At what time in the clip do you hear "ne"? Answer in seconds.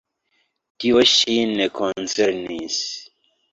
1.61-1.69